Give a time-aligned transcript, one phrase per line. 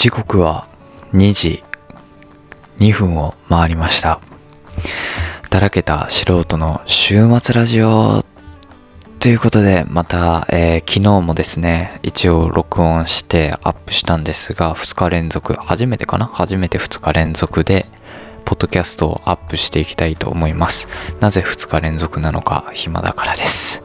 [0.00, 0.66] 時刻は
[1.12, 1.62] 2時。
[2.78, 4.22] 2分を回りました。
[5.50, 8.24] だらけた素人の週末ラジオ。
[9.18, 16.24] ということでまた、えー、昨日もですね一応録音してアップしたんですが2日連続初めてかな？
[16.32, 17.84] 初めて2日連続で
[18.50, 20.88] ポッドキャストをアップしていきたいと思います
[21.20, 23.84] なぜ2日連続なのか暇だからです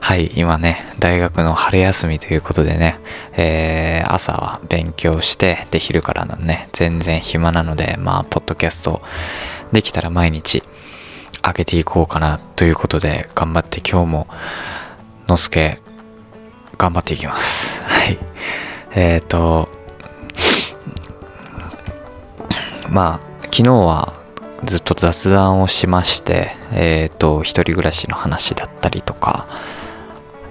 [0.00, 2.98] はい、今ね、大学の春休みということでね、
[3.34, 9.02] えー、朝は勉強して、で、昼からのね、全然暇なので、まあ、ポッドキャスト
[9.70, 10.64] できたら毎日
[11.44, 14.26] 上げていこうかなということで、頑張って今日も、
[15.28, 15.80] のすけ、
[16.78, 17.80] 頑張っていきます。
[17.84, 18.18] はい。
[18.92, 19.68] えっ、ー、と、
[22.88, 24.14] まあ、昨日は
[24.64, 29.48] ずっと雑談をしまして、えっ、ー、と、一人暮らしの話だったりとか、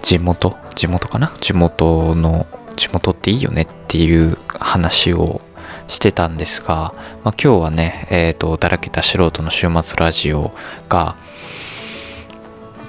[0.02, 0.58] 地元？
[0.76, 1.32] 地元かな？
[1.40, 5.42] 地元の地元っていいよねっていう話を
[5.88, 10.52] してたんですが、まあ、今日はね、えっ、ー、と、だらけた素人の週末ラジオ
[10.90, 11.16] が、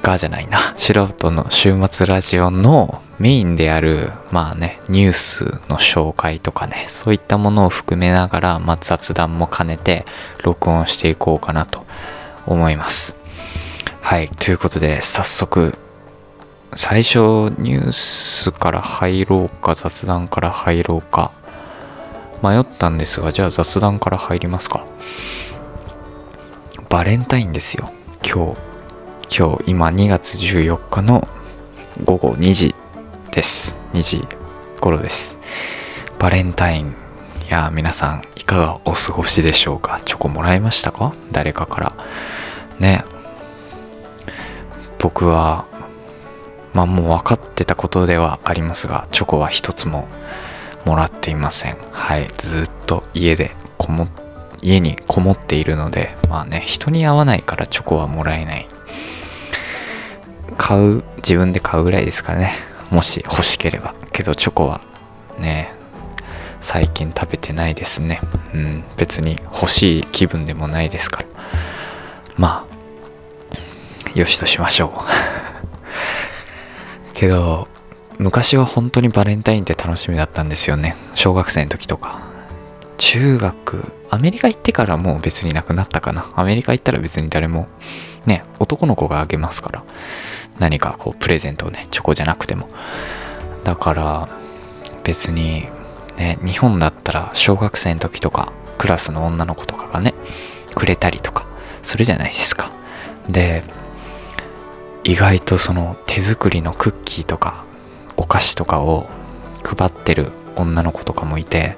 [0.03, 10.06] がじゃないな、素人の週末ラジオのメインである、まあね、ニュースの紹介とかね、そういったものを含めながら、まあ、雑談も兼ねて
[10.43, 11.87] 録音していこうかなと
[12.47, 13.17] 思います。
[14.01, 15.75] はい、ということで、早速
[16.75, 17.19] 最初
[17.59, 21.33] ニュースから入ろうか雑談から入ろうか。
[22.43, 24.84] 迷ったんですがじゃあ雑談から入りますか。
[26.89, 27.93] バレンタインですよ
[28.25, 28.69] 今日。
[29.33, 31.28] 今日今2月14日の
[32.05, 32.75] 午後2時
[33.31, 33.77] です。
[33.92, 34.27] 2時
[34.81, 35.39] 頃です。
[36.19, 36.97] バレンタイン。
[37.47, 40.00] いや皆さんいかがお過ごしでしょうか？
[40.05, 41.14] チョコもらいましたか？
[41.31, 41.97] 誰かから。
[42.81, 43.05] ね。
[44.98, 45.65] 僕は
[46.75, 50.09] まあもう分かってたことではありますが、チョコは一つも
[50.84, 51.77] もらっていません。
[51.92, 52.28] はい。
[52.37, 54.09] ずっと家でこも、
[54.61, 58.67] 家にこもっているので、まあね、人に会わないからチョコはもらえない。
[60.56, 62.55] 買う、自分で買うぐらいですかね。
[62.91, 63.94] もし欲しければ。
[64.12, 64.81] けどチョコは
[65.38, 65.72] ね、
[66.61, 68.21] 最近食べてないですね。
[68.55, 71.27] うん、別に欲しい気分でもないですから。
[72.37, 72.66] ま
[74.15, 75.00] あ、よしとしましょう。
[77.15, 77.69] けど、
[78.19, 80.97] 昔は本当にバレンタインって楽しみだったんですよね。
[81.15, 82.21] 小学生の時とか。
[82.99, 86.31] 中学、アメリカ行ってからもう別になくなったかな。
[86.37, 87.69] アメリカ行ったら別に誰も、
[88.26, 89.84] ね、男の子があげますから。
[90.59, 92.69] 何かこう、プレゼントをね、チョコじゃなくても。
[93.65, 94.28] だから、
[95.04, 95.69] 別に、
[96.16, 100.15] ね、日本だったら小学生の時とか、クラスの女の子とかがね、
[100.75, 101.47] くれたりとか、
[101.82, 102.71] するじゃないですか。
[103.28, 103.62] で、
[105.04, 107.65] 意外とその手作りのクッキーとか
[108.16, 109.09] お菓子とかを
[109.65, 111.77] 配ってる女の子とかもいて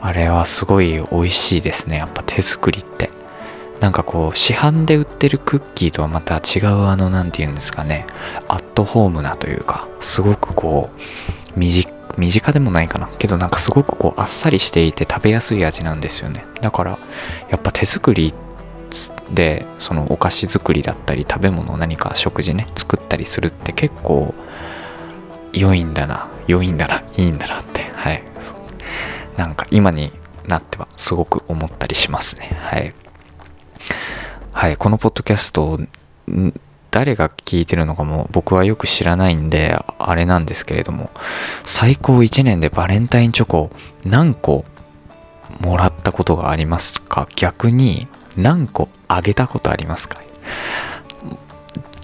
[0.00, 1.98] あれはすごい美味しいですね。
[1.98, 3.10] やっぱ手作りって。
[3.80, 8.06] なんかこう市販で売ってるクッキーとはまた違うあの何て言うんですかね。
[8.48, 10.90] アットホームなというかすごくこ
[11.54, 13.08] う身近でもないかな。
[13.18, 16.44] けどなんかすごくこうあっさりしていて食べやすい味なんですよね。
[16.62, 16.98] だから
[17.50, 18.32] やっぱ手作り
[19.34, 24.32] でそのお菓子作りだったり食べ物を何か食事ね作ったりするって結構
[25.52, 27.82] 良いんだな良いんだないいんだなって。
[27.94, 28.22] はい。
[29.36, 30.12] なんか今に
[30.46, 32.56] なってはすごく思ったりしますね。
[32.60, 32.94] はい。
[34.52, 35.78] はいこのポッドキャスト
[36.90, 41.10] 誰が聞いてるのかも僕はよく知らないんであれなんですけれども
[41.64, 43.70] 最高1年でバレンタインチョコ
[44.06, 44.64] 何個
[45.60, 47.28] もらったことがありますか？
[47.36, 50.22] 逆に何個あげたことありますか？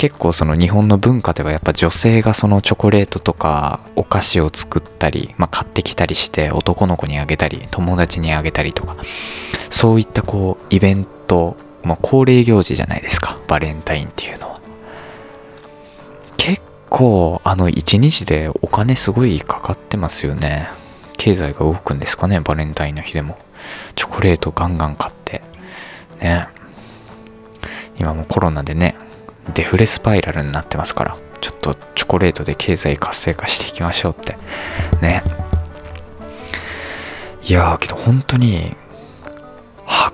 [0.02, 8.96] 結構その日本の文化ではやっぱ女性がそのチョコレートとかお菓子を作ったり、まあ、買ってきたりして男の子にあげたり友達にあげたりとか
[9.70, 14.60] そういったこうイベント、まあ、恒例行事じゃないですかバレンタインっていうのは。
[16.36, 16.60] 結
[16.90, 20.68] 構あの一日でお金すごいかかってますよね。
[21.16, 23.38] 経済が動くんですかねバレンタインの日でも。
[23.94, 25.42] チョコレートガンガン買って。
[26.20, 26.48] ね。
[28.00, 28.96] 今もコロナでね、
[29.54, 34.36] デフレスパイラルになってますから、ちょっとチョコレートで経済活性化していきましょうって。
[35.00, 35.22] ね。
[37.44, 38.76] いやー、けど本当に、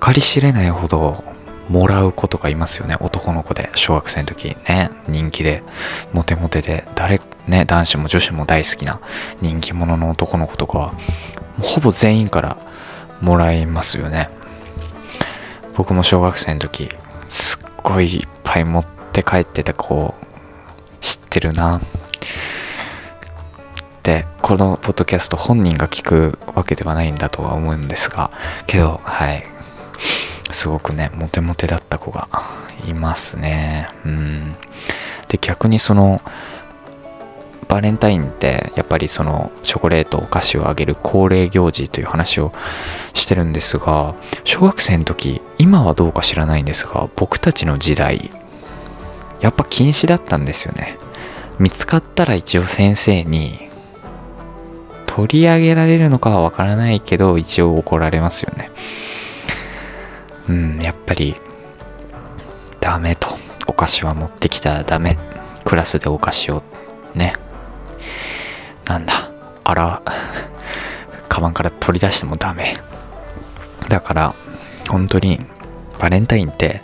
[0.03, 1.23] 計り知れないほど
[1.69, 2.95] もらう子とかいますよね。
[2.99, 5.63] 男の子で、小学生の時ね、人気で、
[6.13, 8.99] モテモテで、誰、ね、男子も女子も大好きな
[9.41, 10.93] 人気者の男の子とかは、
[11.61, 12.57] ほぼ全員から
[13.21, 14.29] もらいますよね。
[15.75, 16.89] 僕も小学生の時
[17.29, 20.13] すっごいいっぱい持って帰ってた子
[21.01, 21.77] 知ってるな。
[21.77, 21.81] っ
[24.01, 28.31] てこのポッドキャスト本人が聞くわけではないんだとは思うんですが
[28.65, 29.43] けどはい。
[30.51, 32.27] すごくねモテモテだった子が
[32.87, 33.89] いますね。
[34.05, 34.55] うん。
[35.27, 36.21] で逆にその
[37.67, 42.51] バレンタインってやっぱりそのチョコレートお菓子をあげる恒例行事という話を
[43.13, 48.31] してるんですが小学生の時今はどうか知らないんですが僕たちの時代
[49.41, 50.97] やっぱ禁止だったんですよね。
[51.59, 53.69] 見つかったら一応先生に
[55.05, 58.71] 取り上げられるのかはわからないけど一応怒られますよね。
[60.47, 61.35] うんやっぱり
[62.79, 63.37] ダメと。
[63.67, 65.17] お菓子は持ってきたらダメ。
[65.63, 66.63] クラスでお菓子を
[67.13, 67.35] ね。
[68.85, 69.29] なんだ。
[69.63, 70.01] あら。
[71.29, 72.77] カバンから取り出してもダメ。
[73.87, 74.33] だから
[74.87, 75.39] 本当に
[75.99, 76.81] バレンタインって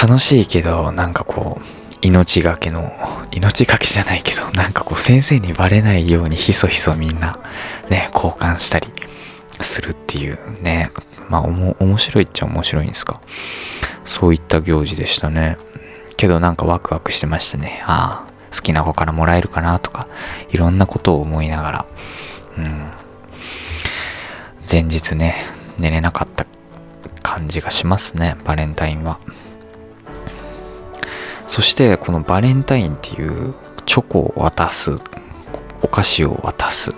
[0.00, 1.64] 楽しいけどなんかこう
[2.02, 2.92] 命がけの
[3.32, 7.40] 命がけじゃないけどなんかこう先生にバレないようにひそひそみんな
[7.90, 8.88] ね交換したり
[9.60, 10.92] するっていうね
[11.28, 13.20] まあおも面白いっちゃ面白いんですか？
[14.04, 15.58] そういった行事でしたね。
[16.16, 17.80] けどなんかワクワクしてましたね。
[17.84, 20.08] ああ好きな子からもらえるかなとか
[20.50, 21.86] いろんなことを思いながら
[22.56, 22.90] うん。
[24.70, 25.44] 前日ね
[25.78, 26.46] 寝れなかった
[27.22, 29.18] 感じがしますねバレンタインは。
[31.48, 33.54] そしてこのバレンタインっていう
[33.86, 34.96] チョコを渡す
[35.82, 36.94] お菓子を渡す。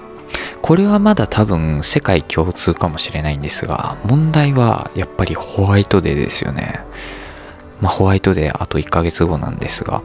[0.61, 6.81] これはまだ多分世界共通かもしれないんですが問題はやっぱりホワイトデーですよね。
[7.81, 10.03] まあホワイトデーあと1ヶ月後なんですが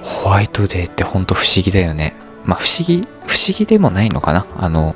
[0.00, 2.14] ホワイトデーってほんと不思議だよね。
[2.44, 4.46] まあ不思議不思議でもないのかな。
[4.56, 4.94] あの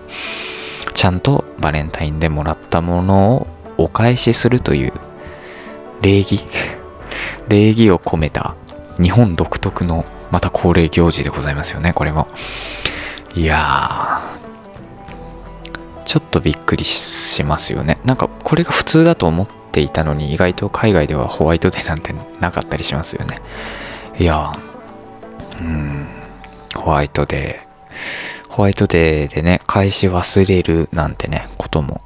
[0.94, 3.46] ちゃんとバレンタインでもらったものを
[3.76, 4.92] お返しするという
[6.02, 6.44] 礼儀。
[7.48, 8.54] 礼儀を込めた
[9.00, 12.28] 日本独特のまた恒例行事でございますよねこれも。
[13.34, 17.98] いやーちょっとびっくりしますよね。
[18.04, 23.38] なんかこれが普通だと思っていたのに意外と海外ではホワイトデーなんてなかったりしますよね。
[24.18, 26.06] いやーうん。
[26.74, 28.50] ホワイトデー。
[28.50, 32.00] ホワイトデーでね返し忘れるなんてねことも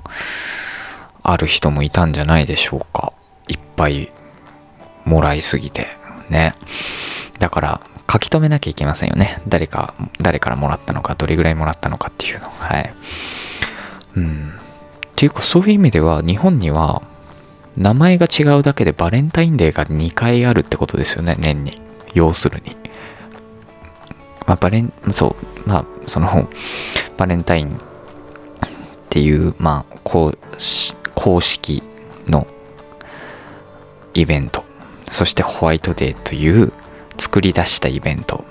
[1.23, 3.13] ある人もいたんじゃないでしょうか。
[3.47, 4.11] いっぱい
[5.05, 6.00] もらいすぎて。
[6.31, 6.55] ね。
[7.39, 7.81] だから
[8.11, 9.41] 書き留めなきゃいけませんよね。
[9.49, 12.49] 誰か誰からもらったのかどれぐらいもらったのかっていうの。
[12.49, 12.93] はい。
[14.17, 14.53] うん。
[14.53, 17.03] っていうかそういう意味では日本には
[17.77, 21.81] 名前が違うだけでバレンタインデーが2回あるってことですよね年に。
[22.15, 22.77] 要するに。
[24.47, 25.37] まあバレンそ
[25.67, 25.69] う。
[25.69, 26.49] まあその
[27.17, 27.79] バレンタインっ
[29.09, 30.35] ていうまあ公
[31.15, 31.83] 公式
[32.27, 32.47] の
[34.15, 34.70] イベント。
[35.11, 36.73] そしてホワイトデーという
[37.19, 38.45] 作り出したイベント。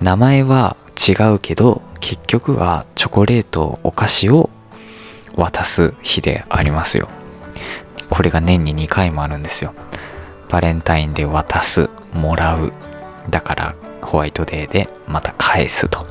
[0.00, 4.50] 名前は違うけど結局はチョコレートお菓子を
[5.34, 7.08] 渡す日でありますよ。
[8.10, 9.74] これが年に2回もあるんですよ。
[10.48, 12.72] バレンタインで渡すもらう。
[13.28, 16.06] だからホワイトデーでまた返すと。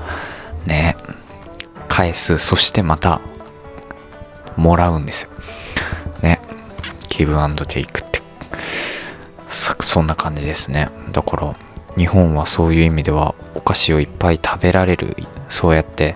[0.66, 0.96] ね。
[1.88, 2.38] 返す。
[2.38, 3.22] そしてまた
[4.56, 5.30] もらうんですよ。
[6.22, 6.40] ね。
[7.10, 8.22] ギブアンドテイクって。
[9.50, 10.90] そんな感じですね。
[11.12, 11.56] だから
[11.96, 15.16] 日本はそういう意味ではお菓子をいっぱい食べられる
[15.50, 16.16] そうやって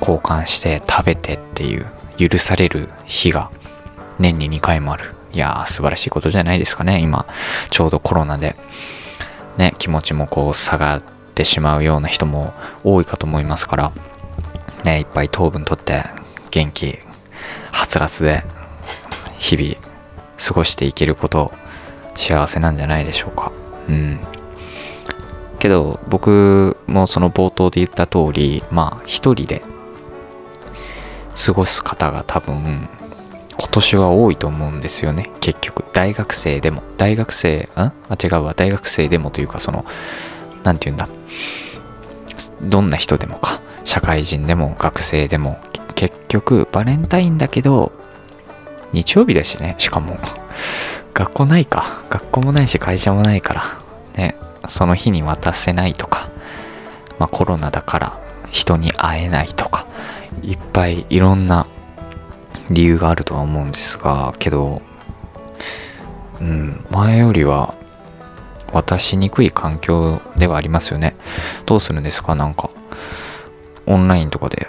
[0.00, 1.86] 交換して食べてっていう
[2.18, 3.50] 許される日が
[4.18, 5.14] 年に2回もある。
[5.32, 7.00] いやー素晴らしいことじゃないですかね。
[7.00, 7.26] 今
[7.70, 8.56] ちょうどコロナで
[9.56, 11.02] ね気持ちもこう下がっ
[11.34, 12.52] てしまうような人も
[12.84, 13.92] 多いかと思いますから
[14.84, 16.04] ねいっぱい糖分とって
[16.50, 16.98] 元気
[17.70, 18.42] はつらつで
[19.38, 19.76] 日々
[20.38, 21.52] 過ごしていけることを
[22.16, 23.52] 幸せなんじゃないでしょうか。
[23.88, 24.20] うん。
[25.58, 29.62] けど僕もその冒頭で言った通りまあ一人で
[31.46, 32.88] 過ごす方が多分
[33.56, 35.30] 今年は多いと思うんですよね。
[35.40, 36.82] 結局大学生でも。
[36.96, 37.92] 大学生んあ
[38.22, 38.54] 違うわ。
[38.54, 39.84] 大学生でもというかその
[40.64, 41.08] 何て言うんだ？
[42.62, 43.60] どんな人でもか。
[43.84, 45.58] 社会人でも学生でも
[45.94, 47.92] 結局バレンタインだけど
[48.92, 50.16] 日曜日だしねしかも。
[51.14, 52.02] 学校ないか。
[52.10, 53.78] 学校もないし会社もないから。
[54.16, 54.36] ね。
[54.68, 56.28] その日に渡せないとか。
[57.18, 59.86] まあコロナだから人に会えないとか。
[60.42, 61.66] いっぱいいろんな
[62.70, 64.80] 理由があるとは思うんですがけど
[66.40, 67.74] うん前よりは
[68.72, 71.14] 渡しにくい環境ではありますよね。
[71.66, 72.34] どうするんですか？
[72.34, 72.70] なんか
[73.86, 74.66] オンラインとかで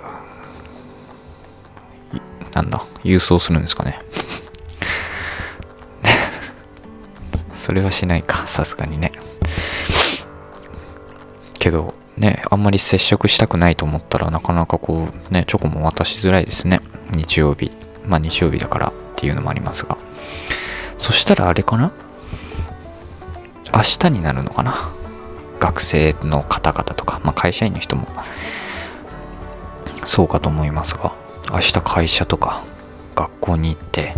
[2.54, 2.86] なんだ？
[3.04, 4.02] 郵送するんですかね？
[7.64, 8.46] それはしないか。
[8.46, 9.14] さすがにね。
[11.60, 16.82] けどね、あんまり接触したくないと思ったらなかなかこうね、チョコも渡しづらいですね。
[17.16, 17.72] 日曜日。
[18.06, 19.98] まあ日曜日だからっていうのもありますが。
[20.98, 21.94] そしたらあれかな？
[23.74, 24.92] 明日になるのかな？
[25.62, 28.10] 学生の方々とか、まあ会社員の人も。
[30.06, 31.14] そうかと思いますが、
[31.50, 32.66] 明日会社とか。
[33.14, 34.14] 学校に行って、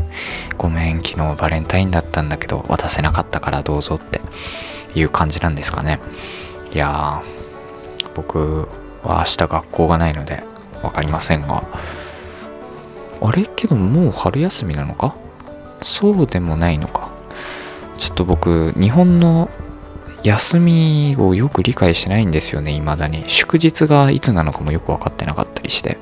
[0.57, 4.21] ごめん、昨日バレンタインだったんだけど渡せなかったからどうぞって
[4.93, 5.99] いう感じなんですかね。
[6.73, 8.67] いやー、僕
[9.03, 10.43] は明日学校がないので
[10.81, 11.63] 分かりませんが、
[13.21, 13.45] あれ？
[13.55, 15.15] けどもう春休みなのか？
[15.83, 17.09] そうでもないのか。
[17.97, 19.49] ちょっと僕、日本の
[20.23, 23.23] 休みをよく理解してないんですよね、未だに。
[23.27, 25.97] 祝日がいつなのかもよく分かってなかったりして。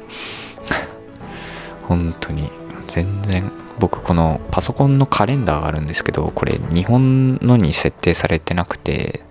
[1.83, 2.49] 本当に、
[2.93, 3.51] 全然。
[3.79, 9.25] 僕、このパソコンのカレンダーがあるんですけど、これ日本のに設定されてなくて、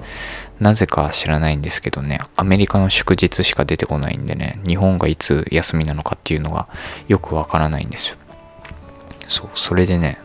[0.59, 6.66] なぜか知らないんですけどね、アメリカの祝日しか出てこないんでね、日本がいつ休みなのかっていうのが
[7.07, 8.16] よくわからないんですよ。
[9.28, 10.19] そう、それでね、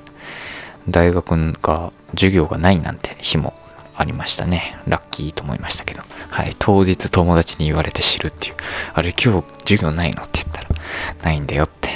[0.90, 3.54] 大学が授業がないなんて日も
[3.96, 4.80] ありましたね。
[4.88, 6.02] ラッキーと思いましたけど。
[6.32, 6.56] はい。
[6.58, 8.56] 当日友達に言われて知るっていう。
[8.94, 10.70] あれ今日授業ないのって言ったら、
[11.24, 11.87] ないんだよって。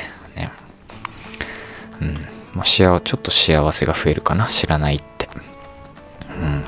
[2.01, 2.13] うん。
[2.53, 4.47] まあ、幸ちょっと幸せが増えるかな。
[4.47, 5.29] 知らないって。
[6.41, 6.63] うん。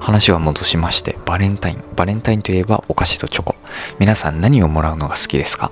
[0.00, 1.84] 話は戻しまして、バレンタイン。
[1.96, 3.56] バレンタインといえばお菓子とチョコ。
[3.98, 5.70] 皆さん何をもらうのが好きですか？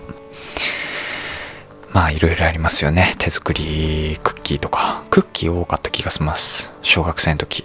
[1.92, 3.14] まあいろいろありますよね。
[3.18, 5.04] 手作りクッキーとか。
[5.10, 6.72] クッキー多かった気がします。
[6.80, 7.64] 小学生の時。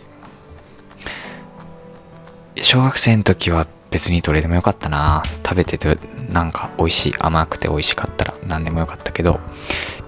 [2.61, 5.23] 小学生の時は別にどれでもよかったな。
[5.45, 5.97] 食べてて
[6.29, 7.15] なんか美味しい。
[7.17, 9.39] 甘くて美味しかったら何でもよかったけど、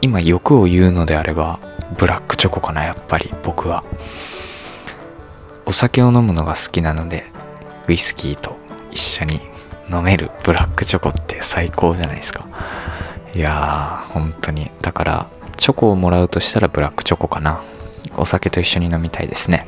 [0.01, 1.59] 今欲を言うのであれば、
[1.97, 3.83] ブラックチョコかな、やっぱり僕は。
[5.65, 7.25] お酒を飲むのが好きなので、
[7.87, 8.57] ウイスキーと
[8.91, 9.41] 一緒に
[9.91, 12.45] 飲めるブラックチョコって最高じゃないですか。
[13.35, 14.71] いやー、本当に。
[14.81, 17.61] だから、チョコをもらうとしたらブラックチョコかな。
[18.17, 19.67] お酒と一緒に飲みたいですね。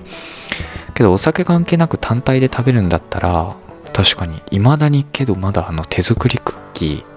[0.93, 3.55] けどお酒関係なく単体で食べるんだったら、
[3.93, 7.10] 確かに未だにけどまだあの手作りクッキー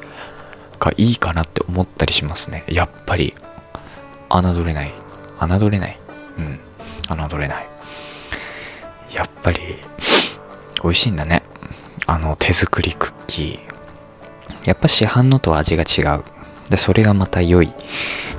[0.84, 2.64] がいいかなって思ったりしますね。
[2.68, 3.34] やっぱり、
[4.28, 4.92] 侮れない。
[5.40, 5.98] 侮れない。
[6.38, 6.60] うん。
[7.28, 7.68] 侮れない。
[9.10, 9.60] やっぱり、
[10.82, 11.42] 美味しいんだね。
[12.06, 14.68] あの手作りクッキー。
[14.68, 16.22] やっぱ市販のと味が違う。
[16.68, 17.72] で、それがまた良い。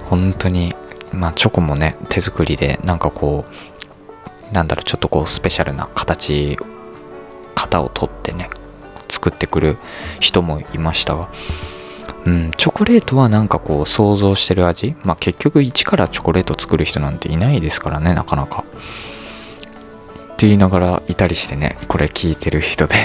[0.10, 0.76] 本当に、
[1.12, 3.46] まあチョコもね、手作りでなんかこ
[4.52, 6.58] う、なんだろう、ちょっとこうスペシャルな形、
[7.56, 8.52] 型を取ってね、
[9.10, 9.78] 作ってくる
[10.20, 11.30] 人もいましたが、
[12.26, 14.96] うん、チョコレートはなんかこう想像してる味？
[15.04, 18.64] まあ結局一からチョコレート作る人なんていないですからね、なかなか。
[20.34, 22.96] って言いながらいたりしてね、これ聞いてる人で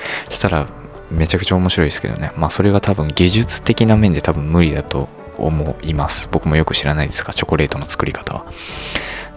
[0.30, 0.66] したら
[1.10, 2.32] めちゃくちゃ面白いですけどね。
[2.36, 6.28] まあそれは多分技術的な面で多分無理だと思います。
[6.30, 8.44] 僕もよく知らないですが、チョコレートの作り方は。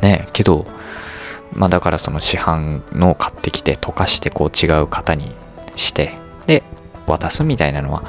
[0.01, 0.65] ね、けど、
[1.54, 5.32] まあだからその市販のを買ってきて溶かしてこう違う型に
[5.75, 6.13] して
[6.48, 6.63] で
[7.08, 8.04] 渡すみたいなのは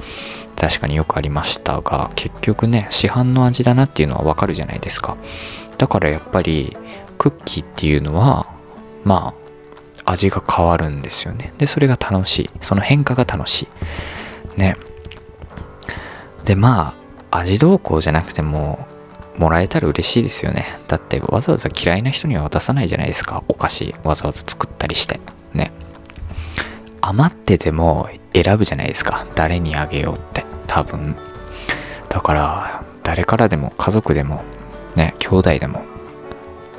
[0.57, 5.17] 確かによくありましたが結局ね市販の味だなっていうのはわかるじゃないですか
[5.79, 6.77] だからやっぱり
[7.19, 8.47] クッキーっていうのは
[9.05, 9.35] ま
[10.05, 13.69] あ味が変わるんですよねでそれが楽しいその変化が楽し
[14.57, 14.77] いね
[16.45, 16.95] でま
[17.31, 18.87] あ味どうこうじゃなくても
[19.39, 20.79] もらえたら嬉しいですよね。
[20.89, 23.45] だってわざわざ嫌いな人には渡さないじゃないですか。
[23.49, 25.21] お菓子わざわざ作ったりして。
[25.53, 25.73] ね。
[27.01, 28.09] 余ってても
[28.43, 29.27] 選ぶじゃないですか。
[29.35, 30.45] 誰にあげようって。
[30.67, 31.17] 多分。
[32.09, 34.43] だから、誰からでも家族でも、
[34.95, 35.83] ね、兄弟でも、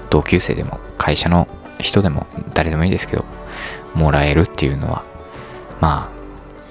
[0.09, 1.47] 同級生でも、会社の
[1.79, 3.25] 人でも、誰でもいいですけど、
[3.93, 5.03] もらえるっていうのは、
[5.79, 6.17] まあ、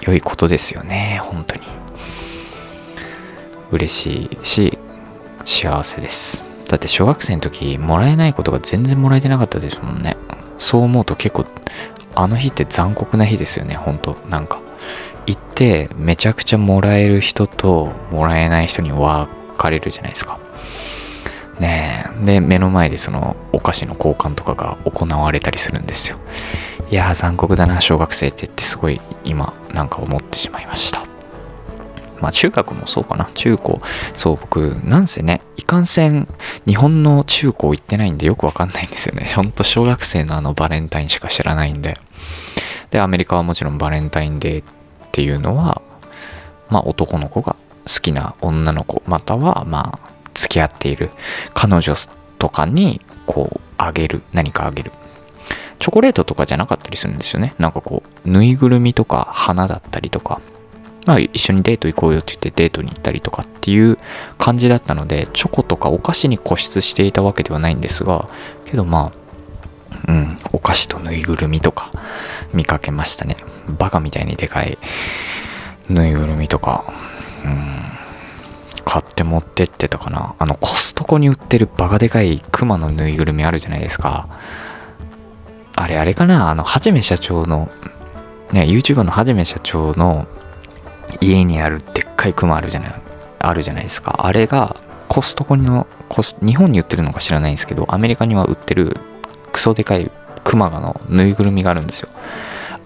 [0.01, 1.19] 良いことですよね。
[1.23, 1.61] 本当に。
[3.71, 4.77] 嬉しいし、
[5.45, 6.43] 幸せです。
[6.69, 10.17] だって小学生の時もらえないことが全然もらえてなかったですもんね。
[10.59, 11.45] そう思うと結構
[12.15, 14.17] あの日って残酷な日ですよね、ほんと。
[14.29, 14.59] なんか
[15.57, 20.39] ってめちゃくちゃもらえる人ともらえない人に分かれるじゃないですか。
[21.59, 22.25] ねえ。
[22.25, 26.17] で、目の前でそのお菓子の交換とかが行われたりするんですよ。
[26.91, 31.03] いやー残酷だな、小学生ってってすごい今なんか思ってしまいました。
[32.21, 33.27] まあ中学もそうかな。
[33.33, 33.81] 中高。
[34.13, 36.27] そう、僕、なんせね、いかんせん、
[36.67, 39.25] 日本の中高行ってないんでよくわかんないんですよね。
[39.35, 41.97] ほんと小学生のあのバレンタインしか知らないんで。
[42.91, 44.76] で、アメリカはもちろんバレンタインデーっ
[45.17, 45.81] ていうのは、
[46.69, 47.55] まあ男の子が
[47.87, 51.09] 好きな女の子、またはまあ付き合っている
[51.55, 51.95] 彼女
[52.37, 54.91] とかにこうあげる、何かあげる。
[55.79, 57.55] チョコレートとかじゃなかったりするんですよね。
[57.57, 60.39] なんかこう、ぬいぐるみとか花だったりとか、
[61.07, 63.97] まあ一緒にデート行こうよって言ってデートに行ったりとかっていう
[64.37, 68.29] 感じだったので、チョコとかお菓子に固執していたわけではないんですが、
[68.65, 69.27] けどまあ、
[70.07, 71.91] うん、お菓子とぬいぐるみとか
[72.53, 73.35] 見かけましたね。
[73.77, 74.77] バカみたいにでかい
[75.89, 76.93] ぬいぐるみとか、
[77.45, 77.81] うん、
[78.83, 80.35] 買って持ってってたかな。
[80.39, 84.27] あのコストコに売ってるバカでかいクマのぬいぐるみあるじゃないですか。
[85.75, 86.49] あれあれかな？
[86.49, 87.69] あの、はじめ社長の、
[88.51, 90.27] ね、YouTuber のはじめ社長の
[91.21, 92.95] 家にあるでっかいクマあるじゃない、
[93.39, 94.25] あるじゃないですか。
[94.25, 94.75] あれが
[95.07, 98.97] コストコのコス、日本に売ってるのか知らないんですけど、アメリカには売ってる
[99.51, 100.11] クソでかい
[100.43, 102.06] クマがのぬいぐるみがあるんですよ。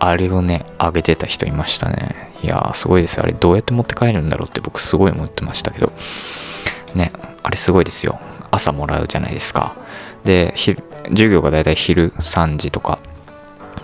[0.03, 2.31] あれをね、あげてた人いましたね。
[2.41, 3.22] いやー、すごいです。
[3.22, 5.93] あれ、どうやって持って帰るんだろうって僕すごい思ってましたけど。
[6.96, 8.20] ね、あれすごいですよ。
[8.50, 9.75] 朝もらうじゃないですか。
[10.24, 12.98] で、授業がだいたい昼3時とか、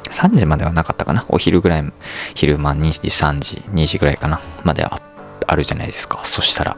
[0.10, 1.24] 3時まではなかったかな？
[1.30, 1.94] お昼ぐらい、
[2.34, 4.42] 昼間2時、3時、2時ぐらいかな？
[4.64, 5.00] まであ
[5.46, 6.22] あるじゃないですか。
[6.24, 6.78] そしたら、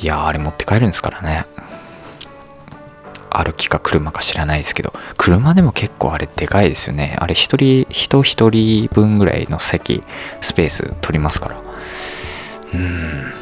[0.00, 1.46] いやー、あれ持って帰るんですからね。
[3.36, 7.16] 歩きか車か知らないですけど、車でも結構あれでかいですよね。
[7.20, 10.02] あれ一人、人一人分ぐらいの席、
[10.40, 11.56] スペース取りますから。
[12.74, 13.32] うん。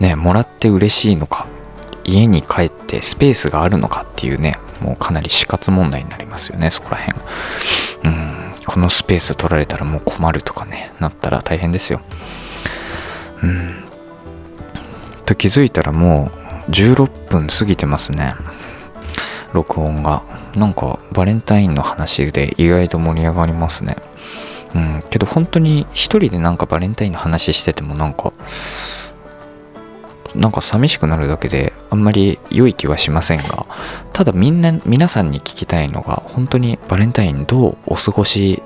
[0.00, 1.46] ね、もらって嬉しいのか、
[2.04, 7.18] 家に帰ってスペースがあるのかっていうね、もうかなり死活問題になりますよね、そこら辺。
[8.04, 8.36] うん。
[8.66, 12.00] このスペース取られたらもう困るとかね、なったら大変ですよ。
[13.42, 13.84] うん。
[15.24, 18.34] と気づいたらもう16分過ぎてますね。
[19.52, 20.22] 録音が。
[20.54, 23.96] なんかバレンタインの話で意外と盛り上がりますね。
[24.74, 28.32] うん、けど本当に一人でなんかバレンタインの話しててもなんか、
[30.34, 33.66] なんか寂しくなるだけであんまり良い気はしませんが、
[34.12, 38.62] ただみんな、皆さんに聞きたいのが、本当にバレンタインどうお過ごし、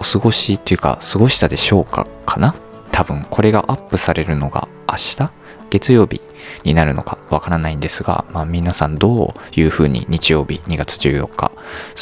[0.00, 2.54] お過ごしっていうか、過ごしたでしょうかかな？
[2.90, 5.41] 多分これがアップされるのが明日？
[5.72, 6.20] 月曜日
[6.64, 11.50] になるのかわからないんですが、まあ、皆さんどういうふうに日曜日2月14日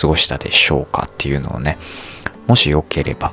[0.01, 1.79] 過ごしたでしょうかっていうのをね、
[2.49, 3.33] もしよければ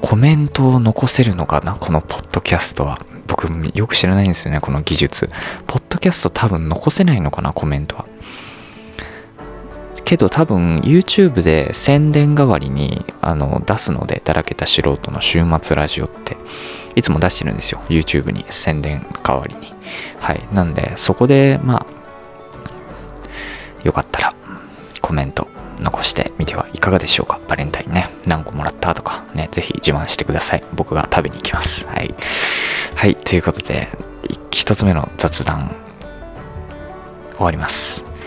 [0.00, 2.98] コメントを残せるのかなこのポッドキャストは。
[3.28, 5.30] 僕よく知らないんですよね、この技術。
[5.68, 8.06] ポッドキャスト多分残せないのかなコメントは。
[10.04, 16.36] けど多分 YouTube で宣伝代わりにあの出すので、だらけた素人の週末ラジオって。
[16.96, 17.80] いつも出してるんですよ。
[17.88, 19.72] YouTube に宣伝代わりに。
[20.18, 20.46] はい。
[20.52, 22.00] なんで、そこで、まあ、
[23.84, 24.34] よかったら
[25.00, 25.48] コメント
[25.80, 27.40] 残してみてはいかがでしょうか。
[27.48, 28.08] バレンタインね。
[28.26, 30.64] 何個もらったとかね、ぜひ自慢してください。
[30.74, 31.86] 僕が食べに行きます。
[31.86, 32.14] はい。
[32.94, 33.16] はい。
[33.16, 33.88] ということで、
[34.50, 35.74] 一つ目の雑談
[37.36, 37.99] 終わります。